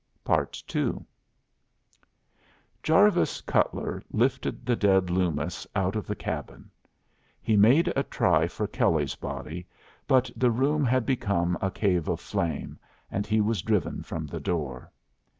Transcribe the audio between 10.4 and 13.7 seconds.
room had become a cave of flame, and he was